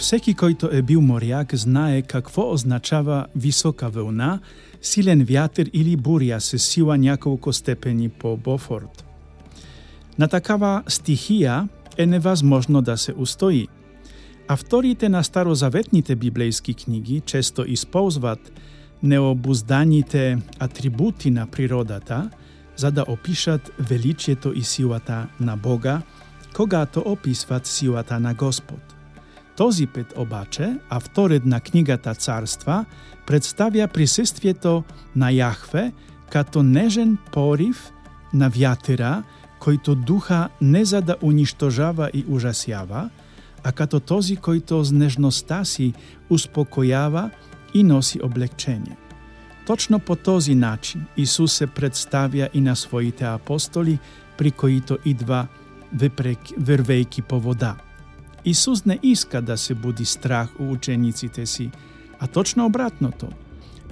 [0.00, 4.38] Всеки којто е бил морјак знае какво означава висока вълна,
[4.80, 9.04] силен вјатер или бурја се сила няколко степени по Бофорд.
[10.18, 11.68] На такава стихија
[11.98, 13.68] е невъзможно да се устои.
[14.48, 18.52] Авторите на старозаветните библейски книги често използват
[19.02, 22.30] необузданите атрибути на природата
[22.76, 26.02] за да опишат величието и силата на Бога,
[26.56, 28.99] когато описват силата на Господ.
[29.60, 32.84] Този пет обаче, авторът на книгата Царства,
[33.26, 34.84] представя присъствието
[35.16, 35.92] на Яхве
[36.30, 37.92] като нежен порив
[38.34, 39.22] на вятера,
[39.58, 43.10] който духа не за да унищожава и ужасява,
[43.64, 45.94] а като този, който с нежността си
[46.30, 47.30] успокоява
[47.74, 48.96] и носи облегчение.
[49.66, 53.98] Точно по този начин Исус се представя и на своите апостоли,
[54.38, 55.46] при които идва
[56.58, 57.76] вървейки по вода.
[58.44, 61.70] Исус не иска да се буди страх у учениците си,
[62.18, 63.28] а точно обратното.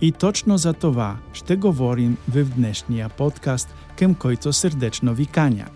[0.00, 5.66] И точно за това ще говорим в днешния подкаст, кем който сърдечно ви каня.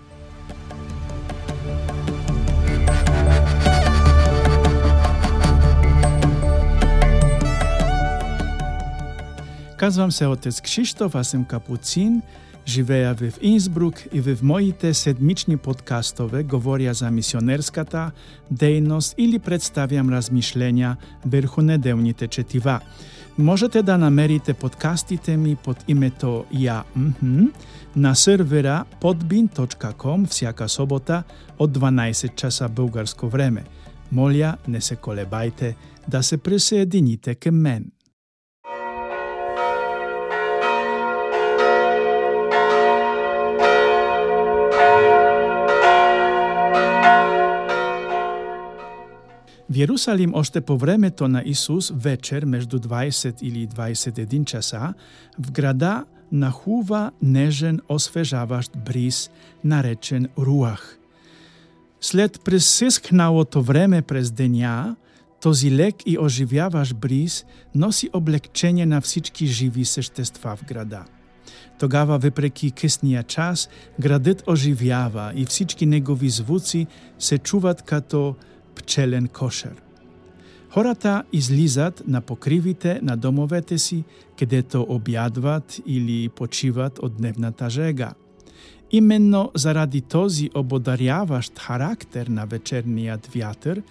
[9.77, 12.22] Казвам се отец Кшиштоф, аз съм капуцин,
[12.69, 18.10] живея во Инсбрук и во моите седмични подкастове говорја за мисионерската
[18.52, 22.80] дејност или представјам размишления върху неделните четива.
[23.38, 27.52] Можете да намерите подкастите ми под името „Ја“ МХ
[27.97, 31.22] на сервера podbin.com всяка собота
[31.58, 33.64] од 12 часа българско време.
[34.12, 35.75] Моля, не се колебајте
[36.08, 37.84] да се присоедините кај мен.
[49.79, 54.94] Јерусалим още по времето на Исус вечер меѓу 20 или 21 часа
[55.39, 59.31] в града нахува нежен освежаващ бриз,
[59.65, 60.99] наречен Руах.
[62.00, 64.97] След пресискналото време през деня,
[65.41, 67.44] този лек и оживяваш бриз
[67.75, 71.05] носи облегчение на всички живи същества в града.
[71.78, 73.69] Тогава, въпреки късния час,
[74.00, 76.87] градът оживява и всички негови звуци
[77.19, 78.34] се чуват като
[78.88, 79.82] пчелен кошер.
[80.71, 84.04] Хората излизат на покривите на домовете си,
[84.38, 88.12] където објадват или почиват од дневната жега.
[88.91, 93.82] Именно заради този ободаряващ характер на вечерниот вјатр,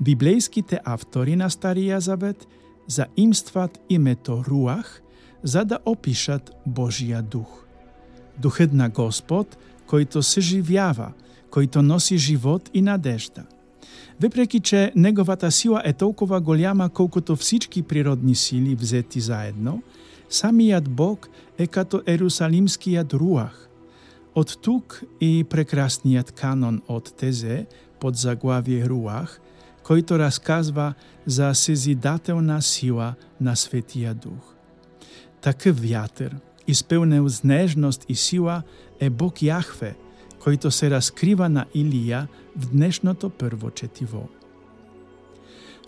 [0.00, 2.46] библейските автори на Старија Завет
[2.86, 5.02] заимстват името Руах,
[5.42, 7.66] за да опишат Божија дух.
[8.38, 11.10] Духът на Господ, којто се живјава,
[11.50, 13.46] којто носи живот и надежда–
[14.21, 19.81] Въпреки, че неговата сила е толкова голяма, колкото всички природни сили взети заедно,
[20.29, 23.69] самият Бог е като Ерусалимският руах.
[24.35, 27.65] От тук и прекрасният канон от Тезе
[27.99, 29.41] под заглавие Руах,
[29.83, 30.93] който разказва
[31.25, 34.55] за сезидателна сила на Светия Дух.
[35.41, 36.35] Такъв вятър,
[36.67, 38.63] изпълнен с нежност и сила,
[38.99, 40.05] е Бог Яхве –
[40.44, 44.28] който се раскрива на Илија в днешното прво четиво.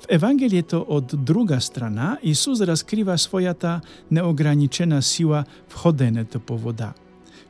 [0.00, 3.80] В Евангелието од друга страна, Исус раскрива својата
[4.10, 6.92] неограничена сила в ходенето по вода.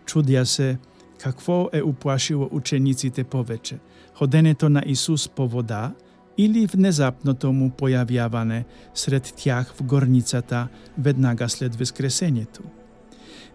[0.06, 0.78] Чудја се
[1.22, 3.78] какво е уплашило учениците повече–
[4.14, 5.92] ходенето на Исус по вода
[6.38, 8.64] или внезапното му појавјаване
[8.94, 10.68] сред тях в горницата
[10.98, 12.62] веднага след Воскресението–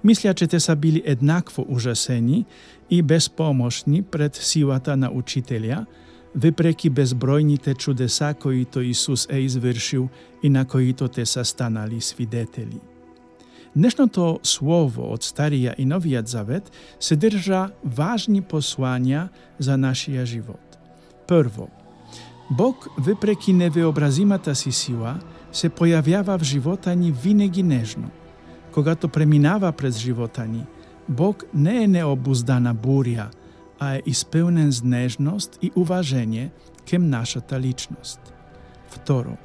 [0.03, 2.45] Мисля, че те са били еднакво ужасени
[2.89, 5.85] и безпомощни пред силата на учителя,
[6.35, 10.09] въпреки безбројните чудеса които Исус е извршил
[10.43, 12.79] и на които те са станали свидетели.
[13.75, 19.29] Днешното слово од Старија и Новиот Завет се држа важни послања
[19.59, 20.77] за нашиот живот.
[21.27, 21.69] Прво,
[22.49, 25.19] Бог, въпреки невеобразимата си сила,
[25.51, 28.11] се појавява в живота ни винеги нежно–
[28.73, 30.65] Когато преминава през живота ни,
[31.09, 33.29] Бог не е необуздана буря,
[33.79, 36.51] а е изпълнен с нежност и уважение
[36.89, 38.33] към нашата личност.
[38.87, 39.37] Второ,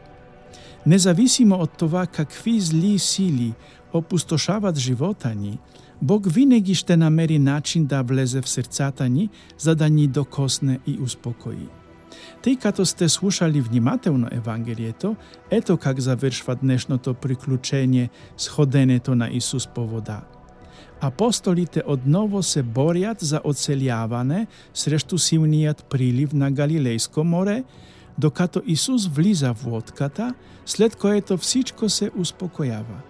[0.87, 3.55] независимо от това какви зли сили
[3.93, 5.58] опустошават живота ни,
[6.02, 10.99] Бог винаги ще намери начин да влезе в сърцата ни, за да ни докосне и
[11.02, 11.69] успокои.
[12.42, 15.16] Тъй като сте слушали внимателно Евангелието,
[15.50, 20.20] ето как завършва днешното приключение с ходенето на Исус по вода.
[21.00, 27.64] Апостолите отново се борят за оцеляване срещу силният прилив на Галилейско море,
[28.18, 30.34] докато Исус влиза во лодката,
[30.66, 33.00] след което всичко се успокоява.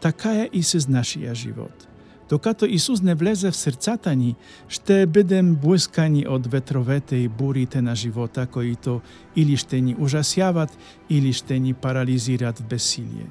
[0.00, 1.88] Така е и с нашиот живот.
[2.32, 4.36] Докато Исус не влезе в срцата ни,
[4.68, 9.00] ще бидем блискани од ветровете и бурите на живота, кои-то
[9.36, 10.78] или ще ни ужасяват,
[11.10, 13.28] или ще ни парализират в бесилие.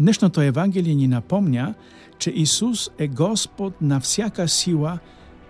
[0.00, 1.74] Днешното Евангелие ни напомня,
[2.18, 4.98] че Исус е Господ на всяка сила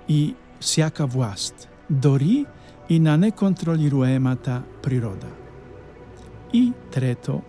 [0.08, 2.46] и всяка власт, дори
[2.88, 5.30] и на неконтролируемата природа.
[6.52, 7.42] И трето,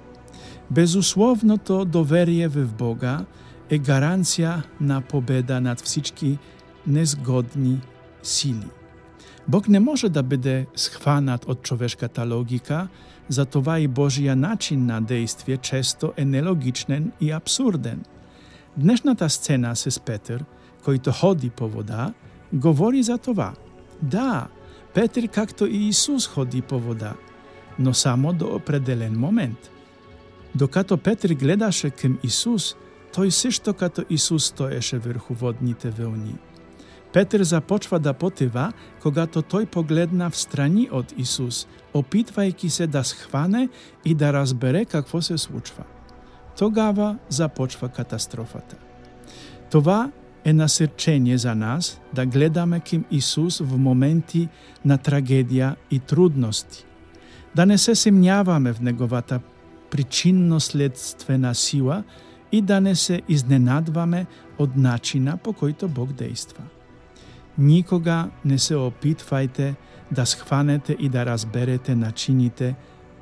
[0.72, 3.26] безусловното доверие в Бога
[3.74, 6.38] е гаранција на победа над всички
[6.88, 7.80] незгодни
[8.24, 8.70] сили.
[9.48, 12.88] Бог не може да биде схванат од човешката логика,
[13.30, 18.04] затова и Божија начин на действие често е нелогичен и абсурден.
[18.78, 20.46] Днешната сцена с Петр,
[20.86, 22.14] којто ходи по вода,
[22.54, 23.54] говори за това.
[24.02, 24.48] Да,
[24.94, 27.14] Петр, както и Исус, ходи по вода,
[27.80, 29.70] но само до определен момент.
[30.56, 32.76] Докато Петр гледаше кем Исус,
[33.14, 36.36] тој се што като Исус стоеше врху водните вълни.
[37.14, 38.72] Петер започва да потива,
[39.02, 43.70] когато тој погледна в страни од Исус, опитвајки се да схване
[44.06, 45.84] и да разбере какво се случва.
[46.58, 48.76] Тогава започва катастрофата.
[49.72, 50.12] Това
[50.46, 54.50] е насрчение за нас да гледаме ким Исус в моменти
[54.86, 56.86] на трагедија и трудности.
[57.56, 59.40] Да не се семњаваме в Неговата
[59.90, 62.04] причинно-следствена сила
[62.54, 64.26] и да не се изненадваме
[64.62, 66.62] од начина по којто Бог дејства.
[67.58, 69.74] Никога не се опитвајте
[70.12, 72.76] да схванете и да разберете начините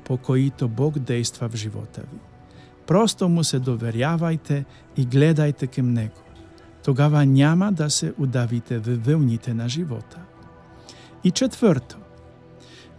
[0.04, 2.20] по коите Бог дејства в живота ви.
[2.86, 4.64] Просто му се доверјавајте
[4.96, 6.20] и гледајте кем Него.
[6.84, 10.20] Тогава няма да се удавите во вълните на живота.
[11.24, 11.96] И четврто,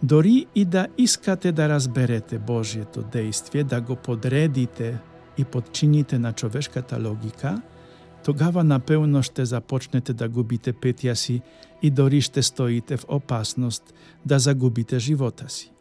[0.02, 4.98] дори и да искате да разберете Божието действие, да го подредите
[5.38, 7.62] и подчините на човешката логика–
[8.24, 11.42] тогава напевно ще започнете да губите петја си
[11.82, 13.94] и дори ще стоите в опасност
[14.26, 15.72] да загубите живота си.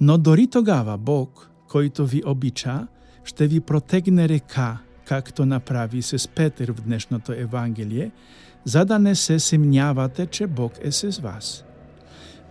[0.00, 2.86] Но дори тогава Бог, който ви обича,
[3.24, 8.10] ще ви протегне река, както направи се с Петер в днешното Евангелие,
[8.64, 11.64] за да не се семњавате, че Бог е с вас.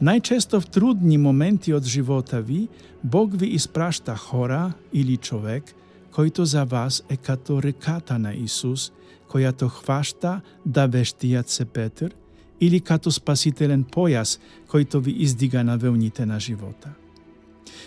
[0.02, 2.68] Најчесто в трудни моменти од живота ви,
[3.04, 5.64] Бог ви испрашта хора или човек–
[6.12, 8.92] којто за вас е като реката на Исус,
[9.30, 12.12] којато хваща да вештијат се Петр,
[12.60, 16.94] или като спасителен појас којто ви издига на велните на живота.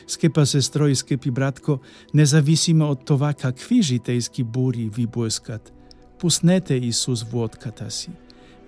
[0.06, 1.78] Скепа сестро и скепи братко,
[2.14, 5.72] независимо од това какви житејски бури ви блескат,
[6.18, 8.10] пуснете Исус во отката си.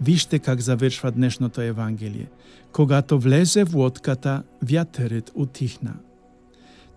[0.00, 2.28] Виште как завршва днешното Евангелие.
[2.72, 5.96] Когато влезе в лодката, вјатерет утихна.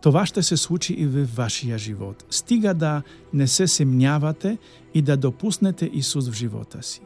[0.01, 2.25] Това ще се случи и во вашия живот.
[2.29, 3.01] Стига да
[3.33, 4.57] не се семњавате
[4.93, 7.01] и да допуснете Исус в живота си.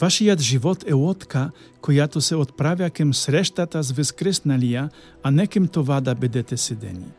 [0.00, 1.50] Вашиот живот е лодка
[1.80, 4.90] којато се отправя кем срештата с Вескресналија,
[5.22, 7.12] а не кем това да бидете седени.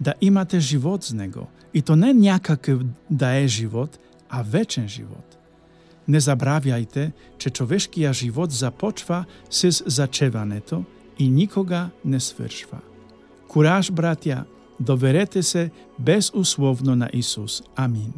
[0.00, 1.46] Да имате живот с Него.
[1.74, 3.98] И то не някакъв да е живот,
[4.28, 5.38] а вечен живот.
[6.08, 10.84] Не забравяйте, че човешкиот живот започва с зачеването
[11.18, 12.78] и никога не свършва.
[13.48, 14.44] Кураж, братя,
[14.82, 17.62] Доверете се безусловно на Исус.
[17.76, 18.12] Амин.